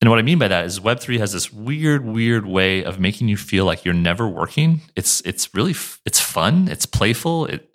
And 0.00 0.08
what 0.08 0.18
I 0.18 0.22
mean 0.22 0.38
by 0.38 0.48
that 0.48 0.64
is 0.64 0.78
Web3 0.78 1.18
has 1.18 1.32
this 1.32 1.52
weird, 1.52 2.04
weird 2.04 2.46
way 2.46 2.84
of 2.84 3.00
making 3.00 3.28
you 3.28 3.36
feel 3.36 3.64
like 3.64 3.84
you're 3.84 3.94
never 3.94 4.28
working. 4.28 4.80
It's 4.94 5.20
it's 5.22 5.52
really 5.54 5.74
it's 6.04 6.20
fun, 6.20 6.68
it's 6.68 6.86
playful. 6.86 7.46
It, 7.46 7.67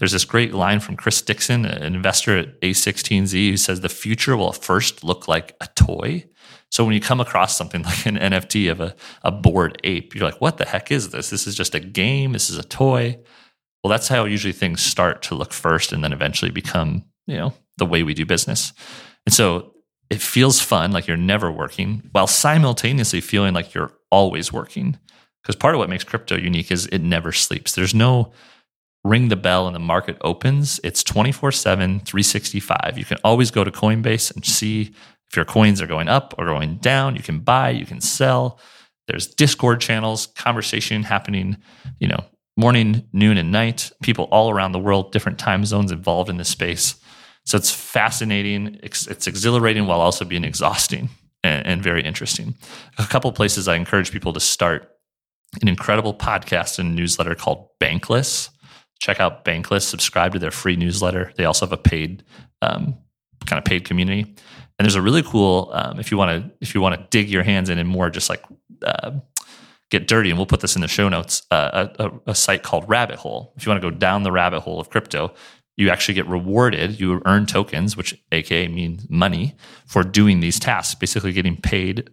there's 0.00 0.12
this 0.12 0.24
great 0.24 0.54
line 0.54 0.80
from 0.80 0.96
Chris 0.96 1.20
Dixon, 1.20 1.66
an 1.66 1.94
investor 1.94 2.38
at 2.38 2.60
A16Z, 2.62 3.50
who 3.50 3.56
says 3.58 3.82
the 3.82 3.90
future 3.90 4.34
will 4.34 4.52
first 4.52 5.04
look 5.04 5.28
like 5.28 5.54
a 5.60 5.68
toy. 5.74 6.24
So 6.70 6.86
when 6.86 6.94
you 6.94 7.02
come 7.02 7.20
across 7.20 7.54
something 7.54 7.82
like 7.84 8.06
an 8.06 8.16
NFT 8.16 8.70
of 8.70 8.80
a, 8.80 8.96
a 9.22 9.30
bored 9.30 9.78
ape, 9.84 10.14
you're 10.14 10.24
like, 10.24 10.40
what 10.40 10.56
the 10.56 10.64
heck 10.64 10.90
is 10.90 11.10
this? 11.10 11.28
This 11.28 11.46
is 11.46 11.54
just 11.54 11.74
a 11.74 11.80
game. 11.80 12.32
This 12.32 12.48
is 12.48 12.56
a 12.56 12.64
toy. 12.64 13.18
Well, 13.84 13.90
that's 13.90 14.08
how 14.08 14.24
usually 14.24 14.54
things 14.54 14.82
start 14.82 15.20
to 15.24 15.34
look 15.34 15.52
first 15.52 15.92
and 15.92 16.02
then 16.02 16.14
eventually 16.14 16.50
become, 16.50 17.04
you 17.26 17.36
know, 17.36 17.52
the 17.76 17.86
way 17.86 18.02
we 18.02 18.14
do 18.14 18.24
business. 18.24 18.72
And 19.26 19.34
so 19.34 19.74
it 20.08 20.22
feels 20.22 20.60
fun, 20.60 20.92
like 20.92 21.06
you're 21.06 21.16
never 21.18 21.52
working, 21.52 22.08
while 22.12 22.26
simultaneously 22.26 23.20
feeling 23.20 23.52
like 23.52 23.74
you're 23.74 23.92
always 24.10 24.50
working. 24.50 24.98
Because 25.42 25.56
part 25.56 25.74
of 25.74 25.78
what 25.78 25.90
makes 25.90 26.04
crypto 26.04 26.36
unique 26.36 26.70
is 26.70 26.86
it 26.86 27.00
never 27.00 27.32
sleeps. 27.32 27.74
There's 27.74 27.94
no 27.94 28.32
ring 29.04 29.28
the 29.28 29.36
bell 29.36 29.66
and 29.66 29.74
the 29.74 29.80
market 29.80 30.16
opens. 30.20 30.80
It's 30.84 31.02
24 31.02 31.52
7, 31.52 32.00
365. 32.00 32.94
You 32.96 33.04
can 33.04 33.18
always 33.24 33.50
go 33.50 33.64
to 33.64 33.70
Coinbase 33.70 34.34
and 34.34 34.44
see 34.44 34.94
if 35.30 35.36
your 35.36 35.44
coins 35.44 35.80
are 35.80 35.86
going 35.86 36.08
up 36.08 36.34
or 36.38 36.46
going 36.46 36.78
down. 36.78 37.16
You 37.16 37.22
can 37.22 37.40
buy, 37.40 37.70
you 37.70 37.86
can 37.86 38.00
sell. 38.00 38.58
There's 39.06 39.26
Discord 39.26 39.80
channels, 39.80 40.26
conversation 40.26 41.02
happening, 41.02 41.56
you 41.98 42.08
know, 42.08 42.24
morning, 42.56 43.08
noon, 43.12 43.38
and 43.38 43.50
night. 43.50 43.90
People 44.02 44.26
all 44.26 44.50
around 44.50 44.72
the 44.72 44.78
world, 44.78 45.12
different 45.12 45.38
time 45.38 45.64
zones 45.64 45.90
involved 45.90 46.28
in 46.28 46.36
this 46.36 46.48
space. 46.48 46.94
So 47.46 47.56
it's 47.56 47.72
fascinating. 47.72 48.78
It's, 48.82 49.06
it's 49.06 49.26
exhilarating 49.26 49.86
while 49.86 50.00
also 50.00 50.24
being 50.24 50.44
exhausting 50.44 51.08
and, 51.42 51.66
and 51.66 51.82
very 51.82 52.02
interesting. 52.02 52.54
A 52.98 53.04
couple 53.04 53.32
places 53.32 53.66
I 53.66 53.76
encourage 53.76 54.12
people 54.12 54.32
to 54.32 54.40
start 54.40 54.90
an 55.60 55.68
incredible 55.68 56.14
podcast 56.14 56.78
and 56.78 56.94
newsletter 56.94 57.34
called 57.34 57.68
Bankless. 57.80 58.50
Check 59.00 59.18
out 59.18 59.44
Bankless. 59.44 59.82
Subscribe 59.82 60.32
to 60.34 60.38
their 60.38 60.50
free 60.50 60.76
newsletter. 60.76 61.32
They 61.36 61.44
also 61.44 61.66
have 61.66 61.72
a 61.72 61.76
paid 61.76 62.22
um, 62.62 62.96
kind 63.46 63.58
of 63.58 63.64
paid 63.64 63.84
community. 63.84 64.22
And 64.22 64.86
there's 64.86 64.94
a 64.94 65.02
really 65.02 65.22
cool 65.22 65.70
um, 65.72 65.98
if 65.98 66.10
you 66.10 66.16
want 66.16 66.42
to 66.42 66.50
if 66.60 66.74
you 66.74 66.80
want 66.80 66.98
to 66.98 67.06
dig 67.10 67.28
your 67.28 67.42
hands 67.42 67.68
in 67.68 67.78
and 67.78 67.88
more 67.88 68.08
just 68.08 68.30
like 68.30 68.42
uh, 68.84 69.12
get 69.90 70.06
dirty. 70.06 70.30
And 70.30 70.38
we'll 70.38 70.46
put 70.46 70.60
this 70.60 70.74
in 70.76 70.82
the 70.82 70.88
show 70.88 71.08
notes. 71.08 71.42
Uh, 71.50 71.88
a, 71.98 72.10
a, 72.28 72.34
site 72.34 72.62
called 72.62 72.88
Rabbit 72.88 73.16
Hole. 73.16 73.52
If 73.56 73.66
you 73.66 73.70
want 73.70 73.82
to 73.82 73.90
go 73.90 73.94
down 73.94 74.22
the 74.22 74.32
rabbit 74.32 74.60
hole 74.60 74.80
of 74.80 74.88
crypto, 74.88 75.34
you 75.76 75.90
actually 75.90 76.14
get 76.14 76.26
rewarded. 76.26 76.98
You 77.00 77.20
earn 77.26 77.46
tokens, 77.46 77.96
which 77.96 78.18
AKA 78.32 78.68
means 78.68 79.08
money, 79.10 79.54
for 79.86 80.02
doing 80.02 80.40
these 80.40 80.58
tasks. 80.58 80.94
Basically, 80.94 81.32
getting 81.32 81.56
paid. 81.56 82.10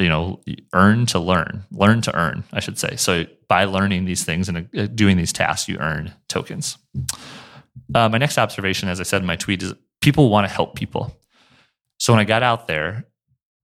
You 0.00 0.08
know, 0.08 0.40
earn 0.72 1.06
to 1.06 1.18
learn, 1.18 1.64
learn 1.70 2.00
to 2.02 2.16
earn. 2.16 2.44
I 2.52 2.60
should 2.60 2.78
say. 2.78 2.96
So 2.96 3.26
by 3.48 3.64
learning 3.64 4.06
these 4.06 4.24
things 4.24 4.48
and 4.48 4.68
uh, 4.76 4.86
doing 4.86 5.16
these 5.16 5.32
tasks, 5.32 5.68
you 5.68 5.78
earn 5.78 6.12
tokens. 6.28 6.78
Uh, 7.94 8.08
my 8.08 8.18
next 8.18 8.38
observation, 8.38 8.88
as 8.88 9.00
I 9.00 9.04
said 9.04 9.20
in 9.20 9.26
my 9.26 9.36
tweet, 9.36 9.62
is 9.62 9.74
people 10.00 10.30
want 10.30 10.46
to 10.46 10.52
help 10.52 10.74
people. 10.74 11.16
So 11.98 12.12
when 12.12 12.20
I 12.20 12.24
got 12.24 12.42
out 12.42 12.66
there, 12.66 13.04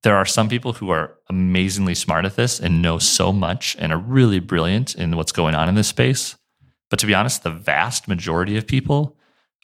there 0.02 0.16
are 0.16 0.26
some 0.26 0.48
people 0.48 0.72
who 0.74 0.90
are 0.90 1.16
amazingly 1.28 1.94
smart 1.94 2.24
at 2.24 2.36
this 2.36 2.60
and 2.60 2.82
know 2.82 2.98
so 2.98 3.32
much 3.32 3.76
and 3.78 3.92
are 3.92 3.98
really 3.98 4.38
brilliant 4.38 4.94
in 4.94 5.16
what's 5.16 5.32
going 5.32 5.54
on 5.54 5.68
in 5.68 5.74
this 5.74 5.88
space. 5.88 6.36
But 6.90 6.98
to 7.00 7.06
be 7.06 7.14
honest, 7.14 7.42
the 7.42 7.50
vast 7.50 8.06
majority 8.06 8.56
of 8.56 8.66
people 8.66 9.16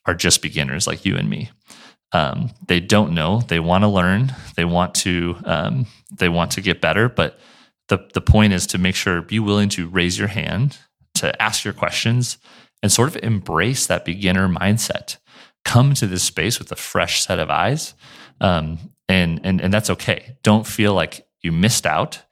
are 0.07 0.15
just 0.15 0.43
beginners 0.43 0.87
like 0.87 1.05
you 1.05 1.17
and 1.17 1.31
me. 1.31 1.51
Um, 2.13 2.51
they 2.67 2.81
don't 2.81 3.15
know. 3.15 3.41
They 3.41 3.61
want 3.61 3.83
to 3.85 3.89
learn. 3.89 4.35
They 4.57 4.65
want 4.65 4.95
to. 4.97 5.37
Um, 5.45 5.87
they 6.11 6.29
want 6.29 6.53
to 6.53 6.61
get 6.61 6.81
better. 6.81 7.09
But 7.09 7.39
the 7.89 8.09
the 8.13 8.21
point 8.21 8.53
is 8.53 8.67
to 8.69 8.79
make 8.79 8.95
sure 8.95 9.23
be 9.23 9.39
willing 9.39 9.69
to 9.71 9.89
raise 9.89 10.19
your 10.19 10.29
hand, 10.29 10.79
to 11.15 11.41
ask 11.41 11.65
your 11.65 11.75
questions, 11.75 12.39
and 12.83 12.93
sort 12.93 13.09
of 13.09 13.23
embrace 13.23 13.87
that 13.87 14.05
beginner 14.05 14.49
mindset. 14.49 15.17
Come 15.65 15.95
to 15.95 16.07
this 16.07 16.23
space 16.25 16.59
with 16.59 16.71
a 16.73 16.77
fresh 16.77 17.23
set 17.23 17.39
of 17.39 17.51
eyes, 17.51 17.95
um, 18.41 18.79
and 19.09 19.41
and 19.45 19.61
and 19.61 19.73
that's 19.73 19.91
okay. 19.91 20.37
Don't 20.43 20.67
feel 20.67 20.93
like 20.93 21.27
you 21.43 21.53
missed 21.53 21.87
out 21.87 22.23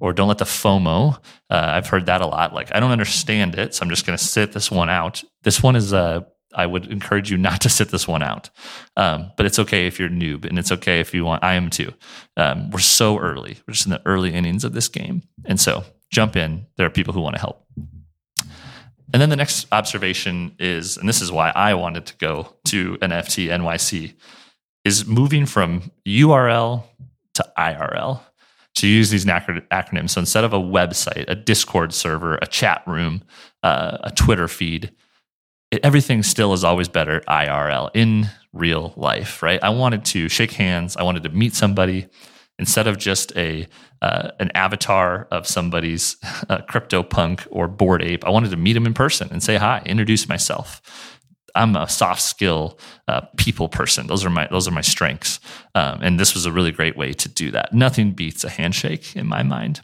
or 0.00 0.12
don't 0.12 0.28
let 0.28 0.38
the 0.38 0.44
FOMO. 0.44 1.16
Uh, 1.16 1.18
I've 1.50 1.86
heard 1.86 2.06
that 2.06 2.22
a 2.22 2.26
lot. 2.26 2.54
Like 2.54 2.74
I 2.74 2.80
don't 2.80 2.90
understand 2.90 3.54
it, 3.56 3.74
so 3.74 3.82
I'm 3.82 3.90
just 3.90 4.06
going 4.06 4.18
to 4.18 4.24
sit 4.24 4.52
this 4.52 4.70
one 4.70 4.88
out. 4.88 5.22
This 5.42 5.62
one 5.62 5.76
is 5.76 5.92
uh, 5.92 6.22
I 6.54 6.66
would 6.66 6.86
encourage 6.86 7.30
you 7.30 7.36
not 7.36 7.60
to 7.62 7.68
sit 7.68 7.90
this 7.90 8.08
one 8.08 8.22
out. 8.22 8.50
Um, 8.96 9.32
but 9.36 9.46
it's 9.46 9.58
okay 9.58 9.86
if 9.86 9.98
you're 9.98 10.08
a 10.08 10.12
noob, 10.12 10.44
and 10.44 10.58
it's 10.58 10.72
okay 10.72 11.00
if 11.00 11.14
you 11.14 11.24
want. 11.24 11.44
I 11.44 11.54
am 11.54 11.70
too. 11.70 11.92
Um, 12.36 12.70
we're 12.70 12.80
so 12.80 13.18
early. 13.18 13.58
We're 13.66 13.74
just 13.74 13.86
in 13.86 13.90
the 13.90 14.02
early 14.06 14.32
innings 14.32 14.64
of 14.64 14.72
this 14.72 14.88
game, 14.88 15.22
and 15.44 15.60
so 15.60 15.84
jump 16.10 16.36
in. 16.36 16.66
There 16.76 16.86
are 16.86 16.90
people 16.90 17.14
who 17.14 17.20
want 17.20 17.36
to 17.36 17.40
help. 17.40 17.66
And 19.12 19.20
then 19.20 19.28
the 19.28 19.36
next 19.36 19.66
observation 19.72 20.54
is, 20.58 20.96
and 20.96 21.08
this 21.08 21.20
is 21.20 21.32
why 21.32 21.50
I 21.50 21.74
wanted 21.74 22.06
to 22.06 22.16
go 22.18 22.54
to 22.66 22.96
NFT 22.98 23.48
NYC, 23.48 24.14
is 24.84 25.06
moving 25.06 25.46
from 25.46 25.90
URL 26.06 26.84
to 27.34 27.52
IRL 27.58 28.20
to 28.76 28.86
use 28.86 29.10
these 29.10 29.24
acronyms. 29.24 30.10
So 30.10 30.20
instead 30.20 30.44
of 30.44 30.52
a 30.52 30.58
website, 30.58 31.24
a 31.28 31.34
Discord 31.34 31.92
server, 31.92 32.36
a 32.36 32.46
chat 32.46 32.82
room, 32.86 33.22
uh, 33.62 33.98
a 34.02 34.10
Twitter 34.12 34.48
feed, 34.48 34.92
it, 35.70 35.80
everything 35.84 36.22
still 36.22 36.52
is 36.52 36.64
always 36.64 36.88
better 36.88 37.20
IRL 37.28 37.90
in 37.94 38.28
real 38.52 38.92
life, 38.96 39.42
right? 39.42 39.62
I 39.62 39.70
wanted 39.70 40.04
to 40.06 40.28
shake 40.28 40.52
hands. 40.52 40.96
I 40.96 41.02
wanted 41.02 41.22
to 41.24 41.28
meet 41.28 41.54
somebody 41.54 42.08
instead 42.58 42.86
of 42.86 42.98
just 42.98 43.36
a 43.36 43.66
uh, 44.02 44.30
an 44.40 44.50
avatar 44.54 45.28
of 45.30 45.46
somebody's 45.46 46.16
uh, 46.48 46.58
crypto 46.62 47.02
punk 47.02 47.46
or 47.50 47.68
bored 47.68 48.02
ape. 48.02 48.24
I 48.24 48.30
wanted 48.30 48.50
to 48.50 48.56
meet 48.56 48.76
him 48.76 48.86
in 48.86 48.94
person 48.94 49.28
and 49.30 49.42
say 49.42 49.56
hi, 49.56 49.82
introduce 49.84 50.28
myself. 50.28 50.80
I'm 51.54 51.74
a 51.74 51.88
soft 51.88 52.22
skill 52.22 52.78
uh, 53.08 53.22
people 53.36 53.68
person. 53.68 54.06
Those 54.06 54.24
are 54.24 54.30
my 54.30 54.46
those 54.50 54.68
are 54.68 54.72
my 54.72 54.82
strengths, 54.82 55.40
um, 55.74 56.00
and 56.00 56.18
this 56.18 56.34
was 56.34 56.46
a 56.46 56.52
really 56.52 56.70
great 56.70 56.96
way 56.96 57.12
to 57.12 57.28
do 57.28 57.50
that. 57.50 57.72
Nothing 57.72 58.12
beats 58.12 58.44
a 58.44 58.48
handshake 58.48 59.16
in 59.16 59.26
my 59.26 59.42
mind, 59.42 59.80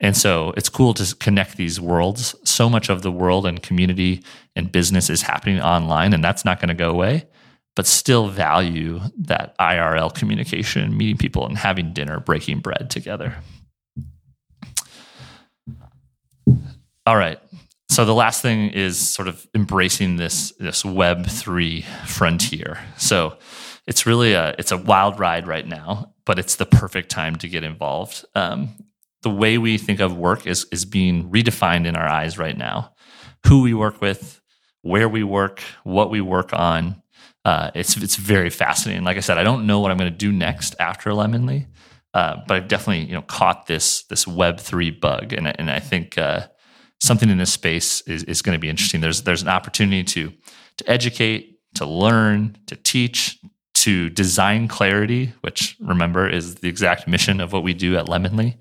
and 0.00 0.16
so 0.16 0.52
it's 0.56 0.68
cool 0.68 0.94
to 0.94 1.14
connect 1.16 1.56
these 1.56 1.80
worlds. 1.80 2.34
So 2.44 2.70
much 2.70 2.88
of 2.88 3.02
the 3.02 3.12
world 3.12 3.46
and 3.46 3.62
community 3.62 4.24
and 4.56 4.72
business 4.72 5.10
is 5.10 5.22
happening 5.22 5.60
online, 5.60 6.12
and 6.14 6.24
that's 6.24 6.44
not 6.44 6.58
going 6.58 6.68
to 6.68 6.74
go 6.74 6.90
away. 6.90 7.26
But 7.76 7.86
still 7.86 8.28
value 8.28 9.00
that 9.18 9.56
IRL 9.58 10.12
communication, 10.12 10.96
meeting 10.96 11.16
people 11.16 11.46
and 11.46 11.56
having 11.56 11.92
dinner, 11.92 12.18
breaking 12.18 12.60
bread 12.60 12.90
together. 12.90 13.36
All 17.06 17.16
right, 17.16 17.38
so 17.90 18.04
the 18.04 18.14
last 18.14 18.40
thing 18.40 18.70
is 18.70 18.98
sort 18.98 19.28
of 19.28 19.46
embracing 19.54 20.16
this 20.16 20.52
this 20.58 20.84
Web 20.84 21.26
three 21.26 21.82
frontier. 22.06 22.78
So 22.96 23.36
it's 23.86 24.06
really 24.06 24.32
a 24.32 24.54
it's 24.58 24.72
a 24.72 24.76
wild 24.76 25.18
ride 25.18 25.46
right 25.46 25.66
now, 25.66 26.14
but 26.24 26.38
it's 26.38 26.56
the 26.56 26.66
perfect 26.66 27.10
time 27.10 27.36
to 27.36 27.48
get 27.48 27.64
involved. 27.64 28.24
Um, 28.34 28.70
the 29.22 29.30
way 29.30 29.58
we 29.58 29.78
think 29.78 30.00
of 30.00 30.16
work 30.16 30.46
is 30.46 30.66
is 30.72 30.84
being 30.84 31.30
redefined 31.30 31.86
in 31.86 31.96
our 31.96 32.06
eyes 32.06 32.38
right 32.38 32.56
now. 32.56 32.94
Who 33.46 33.62
we 33.62 33.74
work 33.74 34.00
with, 34.00 34.40
where 34.82 35.08
we 35.08 35.22
work, 35.22 35.60
what 35.84 36.10
we 36.10 36.20
work 36.20 36.52
on. 36.52 37.02
Uh, 37.44 37.70
it's 37.74 37.96
it's 37.96 38.16
very 38.16 38.50
fascinating. 38.50 39.04
Like 39.04 39.16
I 39.16 39.20
said, 39.20 39.38
I 39.38 39.44
don't 39.44 39.66
know 39.66 39.80
what 39.80 39.90
I'm 39.90 39.96
going 39.96 40.12
to 40.12 40.16
do 40.16 40.32
next 40.32 40.76
after 40.78 41.10
Lemonly, 41.10 41.66
uh, 42.12 42.36
but 42.46 42.56
I've 42.56 42.68
definitely 42.68 43.06
you 43.06 43.14
know 43.14 43.22
caught 43.22 43.66
this 43.66 44.02
this 44.04 44.26
Web 44.26 44.60
three 44.60 44.90
bug, 44.90 45.32
and 45.32 45.46
and 45.58 45.70
I 45.70 45.78
think. 45.78 46.18
Uh, 46.18 46.48
something 47.02 47.30
in 47.30 47.38
this 47.38 47.50
space 47.50 48.02
is, 48.02 48.24
is 48.24 48.42
going 48.42 48.54
to 48.54 48.60
be 48.60 48.68
interesting. 48.68 49.00
There's 49.00 49.22
there's 49.22 49.42
an 49.42 49.48
opportunity 49.48 50.04
to 50.04 50.32
to 50.76 50.90
educate, 50.90 51.58
to 51.74 51.86
learn, 51.86 52.56
to 52.66 52.76
teach, 52.76 53.38
to 53.74 54.10
design 54.10 54.68
clarity, 54.68 55.32
which 55.40 55.76
remember 55.80 56.28
is 56.28 56.56
the 56.56 56.68
exact 56.68 57.08
mission 57.08 57.40
of 57.40 57.52
what 57.52 57.62
we 57.62 57.74
do 57.74 57.96
at 57.96 58.06
Lemonly. 58.06 58.56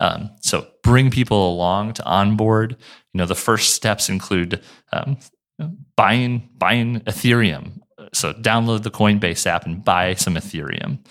Um, 0.00 0.30
so 0.40 0.66
bring 0.82 1.10
people 1.10 1.52
along 1.52 1.94
to 1.94 2.04
onboard. 2.04 2.76
You 3.12 3.18
know, 3.18 3.26
the 3.26 3.34
first 3.34 3.74
steps 3.74 4.08
include 4.08 4.62
um, 4.92 5.18
buying 5.96 6.48
buying 6.56 7.00
Ethereum. 7.00 7.80
So 8.12 8.32
download 8.32 8.84
the 8.84 8.90
Coinbase 8.90 9.46
app 9.46 9.66
and 9.66 9.84
buy 9.84 10.14
some 10.14 10.34
Ethereum, 10.34 11.04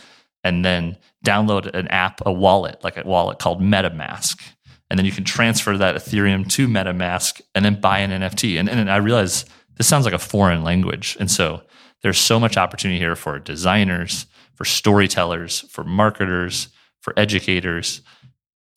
and 0.44 0.63
then 0.63 0.98
download 1.25 1.74
an 1.74 1.88
app, 1.89 2.22
a 2.25 2.32
wallet, 2.32 2.84
like 2.84 2.98
a 2.98 3.03
wallet 3.06 3.39
called 3.39 3.62
MetaMask 3.62 4.41
and 4.89 4.98
then 4.98 5.06
you 5.06 5.12
can 5.12 5.24
transfer 5.24 5.77
that 5.77 5.96
Ethereum 5.96 6.50
to 6.51 6.67
MetaMask 6.67 7.41
and 7.53 7.65
then 7.65 7.79
buy 7.79 8.00
an 8.00 8.12
NFT. 8.12 8.60
And, 8.60 8.70
and 8.70 8.89
I 8.89 8.98
realize 8.98 9.46
this 9.75 9.88
sounds 9.88 10.06
like 10.06 10.13
a 10.13 10.20
foreign 10.20 10.63
language. 10.63 11.17
And 11.20 11.29
so 11.29 11.62
there's 12.01 12.17
so 12.17 12.39
much 12.39 12.58
opportunity 12.58 13.00
here 13.00 13.15
for 13.15 13.38
designers, 13.39 14.27
for 14.56 14.65
storytellers, 14.65 15.62
for 15.70 15.84
marketers, 15.84 16.70
for 17.01 17.13
educators 17.17 18.01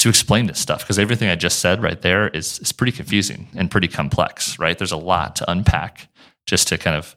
to 0.00 0.08
explain 0.08 0.46
this 0.46 0.58
stuff 0.58 0.80
because 0.80 0.98
everything 0.98 1.28
I 1.28 1.36
just 1.36 1.58
said 1.58 1.82
right 1.82 2.00
there 2.00 2.28
is, 2.28 2.58
is 2.60 2.72
pretty 2.72 2.92
confusing 2.92 3.48
and 3.54 3.70
pretty 3.70 3.86
complex, 3.86 4.58
right? 4.58 4.76
There's 4.76 4.92
a 4.92 4.96
lot 4.96 5.36
to 5.36 5.50
unpack 5.50 6.08
just 6.46 6.68
to 6.68 6.78
kind 6.78 6.96
of 6.96 7.14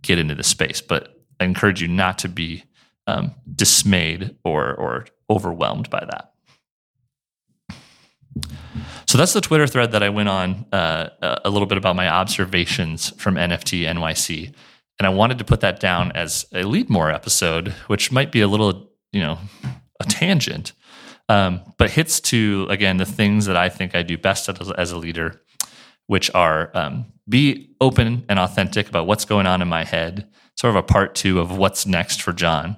get 0.00 0.18
into 0.18 0.34
the 0.34 0.42
space. 0.42 0.80
But 0.80 1.20
I 1.38 1.44
encourage 1.44 1.82
you 1.82 1.88
not 1.88 2.18
to 2.20 2.28
be 2.30 2.64
um, 3.06 3.34
dismayed 3.54 4.36
or 4.42 4.74
or 4.74 5.06
overwhelmed 5.28 5.90
by 5.90 6.06
that. 6.06 6.30
So 9.06 9.18
that's 9.18 9.34
the 9.34 9.42
Twitter 9.42 9.66
thread 9.66 9.92
that 9.92 10.02
I 10.02 10.08
went 10.08 10.30
on 10.30 10.64
uh, 10.72 11.10
a 11.44 11.50
little 11.50 11.66
bit 11.66 11.76
about 11.76 11.94
my 11.94 12.08
observations 12.08 13.10
from 13.10 13.34
NFT 13.34 13.82
NYC, 13.82 14.52
and 14.98 15.06
I 15.06 15.10
wanted 15.10 15.38
to 15.38 15.44
put 15.44 15.60
that 15.60 15.78
down 15.78 16.10
as 16.12 16.46
a 16.54 16.62
lead 16.62 16.88
more 16.88 17.10
episode, 17.10 17.68
which 17.86 18.10
might 18.10 18.32
be 18.32 18.40
a 18.40 18.48
little 18.48 18.90
you 19.12 19.20
know 19.20 19.38
a 20.00 20.04
tangent, 20.04 20.72
um, 21.28 21.60
but 21.78 21.90
hits 21.90 22.20
to 22.20 22.66
again 22.70 22.96
the 22.96 23.06
things 23.06 23.46
that 23.46 23.56
I 23.56 23.68
think 23.68 23.94
I 23.94 24.02
do 24.02 24.18
best 24.18 24.48
as, 24.48 24.70
as 24.72 24.92
a 24.92 24.98
leader, 24.98 25.42
which 26.06 26.30
are 26.34 26.70
um, 26.74 27.06
be 27.28 27.74
open 27.80 28.24
and 28.28 28.38
authentic 28.38 28.88
about 28.88 29.06
what's 29.06 29.24
going 29.24 29.46
on 29.46 29.62
in 29.62 29.68
my 29.68 29.84
head, 29.84 30.28
sort 30.56 30.70
of 30.70 30.76
a 30.76 30.82
part 30.82 31.14
two 31.14 31.40
of 31.40 31.56
what's 31.56 31.86
next 31.86 32.22
for 32.22 32.32
John, 32.32 32.76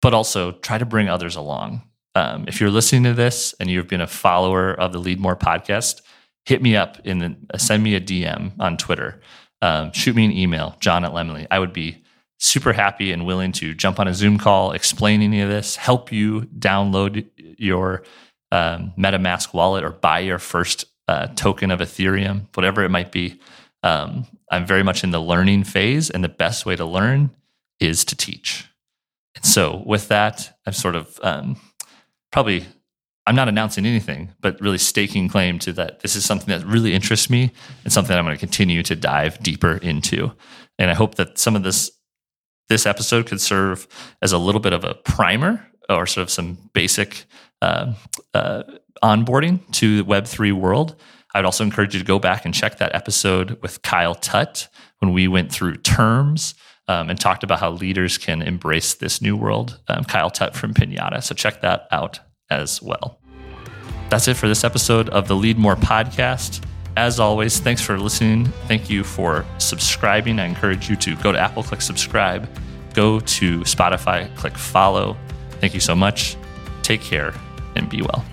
but 0.00 0.14
also 0.14 0.52
try 0.52 0.78
to 0.78 0.86
bring 0.86 1.08
others 1.08 1.36
along. 1.36 1.82
Um, 2.14 2.46
if 2.48 2.60
you're 2.60 2.70
listening 2.70 3.02
to 3.04 3.12
this 3.12 3.54
and 3.60 3.68
you've 3.68 3.88
been 3.88 4.00
a 4.00 4.06
follower 4.06 4.72
of 4.72 4.92
the 4.92 4.98
Lead 4.98 5.20
More 5.20 5.36
podcast, 5.36 6.00
hit 6.46 6.62
me 6.62 6.76
up 6.76 7.02
the, 7.02 7.36
uh, 7.52 7.58
send 7.58 7.82
me 7.82 7.94
a 7.94 8.00
DM 8.00 8.52
on 8.58 8.76
Twitter, 8.76 9.20
um, 9.60 9.92
shoot 9.92 10.16
me 10.16 10.24
an 10.24 10.32
email, 10.32 10.76
John 10.80 11.04
at 11.04 11.12
Lemonly. 11.12 11.46
I 11.50 11.58
would 11.58 11.72
be 11.72 12.04
super 12.38 12.72
happy 12.72 13.12
and 13.12 13.26
willing 13.26 13.52
to 13.52 13.74
jump 13.74 13.98
on 13.98 14.08
a 14.08 14.14
Zoom 14.14 14.38
call, 14.38 14.72
explain 14.72 15.22
any 15.22 15.40
of 15.40 15.48
this, 15.48 15.76
help 15.76 16.12
you 16.12 16.42
download 16.58 17.26
your 17.36 18.02
um, 18.52 18.92
MetaMask 18.98 19.54
wallet 19.54 19.84
or 19.84 19.90
buy 19.90 20.20
your 20.20 20.38
first 20.38 20.84
uh, 21.08 21.28
token 21.28 21.70
of 21.70 21.80
Ethereum, 21.80 22.46
whatever 22.54 22.84
it 22.84 22.90
might 22.90 23.12
be. 23.12 23.40
Um, 23.82 24.26
I'm 24.50 24.66
very 24.66 24.82
much 24.82 25.02
in 25.02 25.10
the 25.10 25.20
learning 25.20 25.64
phase, 25.64 26.10
and 26.10 26.22
the 26.22 26.28
best 26.28 26.66
way 26.66 26.76
to 26.76 26.84
learn 26.84 27.30
is 27.80 28.04
to 28.06 28.16
teach. 28.16 28.68
And 29.34 29.44
so, 29.44 29.82
with 29.84 30.08
that, 30.08 30.56
I'm 30.66 30.72
sort 30.72 30.96
of 30.96 31.18
um, 31.22 31.56
probably 32.32 32.64
I'm 33.26 33.34
not 33.34 33.48
announcing 33.48 33.84
anything, 33.86 34.32
but 34.40 34.60
really 34.60 34.78
staking 34.78 35.28
claim 35.28 35.58
to 35.60 35.72
that 35.74 36.00
this 36.00 36.14
is 36.14 36.24
something 36.24 36.48
that 36.48 36.64
really 36.66 36.94
interests 36.94 37.28
me 37.28 37.50
and 37.82 37.92
something 37.92 38.16
I'm 38.16 38.24
going 38.24 38.36
to 38.36 38.40
continue 38.40 38.82
to 38.84 38.94
dive 38.94 39.40
deeper 39.40 39.78
into. 39.78 40.32
And 40.78 40.90
I 40.90 40.94
hope 40.94 41.16
that 41.16 41.38
some 41.38 41.56
of 41.56 41.64
this 41.64 41.90
this 42.68 42.86
episode 42.86 43.26
could 43.26 43.40
serve 43.40 43.86
as 44.22 44.32
a 44.32 44.38
little 44.38 44.60
bit 44.60 44.72
of 44.72 44.84
a 44.84 44.94
primer 44.94 45.66
or 45.88 46.06
sort 46.06 46.22
of 46.22 46.30
some 46.30 46.58
basic 46.72 47.26
uh, 47.62 47.92
uh, 48.34 48.62
onboarding 49.02 49.60
to 49.72 49.98
the 49.98 50.04
Web3 50.04 50.52
world. 50.52 50.96
I 51.34 51.38
would 51.38 51.44
also 51.44 51.64
encourage 51.64 51.94
you 51.94 52.00
to 52.00 52.06
go 52.06 52.18
back 52.18 52.44
and 52.44 52.54
check 52.54 52.78
that 52.78 52.94
episode 52.94 53.58
with 53.62 53.82
Kyle 53.82 54.14
Tut 54.14 54.68
when 54.98 55.12
we 55.12 55.28
went 55.28 55.52
through 55.52 55.76
terms 55.76 56.54
um, 56.88 57.10
and 57.10 57.20
talked 57.20 57.42
about 57.42 57.60
how 57.60 57.70
leaders 57.70 58.16
can 58.18 58.42
embrace 58.42 58.94
this 58.94 59.20
new 59.20 59.36
world. 59.36 59.78
Um, 59.88 60.04
Kyle 60.04 60.30
Tut 60.30 60.56
from 60.56 60.72
Pinata. 60.72 61.22
So 61.22 61.34
check 61.34 61.60
that 61.60 61.88
out 61.90 62.20
as 62.48 62.80
well. 62.80 63.20
That's 64.08 64.28
it 64.28 64.34
for 64.34 64.48
this 64.48 64.64
episode 64.64 65.08
of 65.08 65.28
the 65.28 65.34
Lead 65.34 65.58
More 65.58 65.76
podcast. 65.76 66.64
As 66.96 67.20
always, 67.20 67.60
thanks 67.60 67.82
for 67.82 67.98
listening. 67.98 68.46
Thank 68.68 68.88
you 68.88 69.04
for 69.04 69.44
subscribing. 69.58 70.38
I 70.38 70.46
encourage 70.46 70.88
you 70.88 70.96
to 70.96 71.14
go 71.16 71.30
to 71.30 71.38
Apple, 71.38 71.62
click 71.62 71.82
subscribe, 71.82 72.48
go 72.94 73.20
to 73.20 73.60
Spotify, 73.60 74.34
click 74.36 74.56
follow. 74.56 75.16
Thank 75.60 75.74
you 75.74 75.80
so 75.80 75.94
much. 75.94 76.36
Take 76.82 77.02
care 77.02 77.34
and 77.74 77.88
be 77.90 78.00
well. 78.00 78.24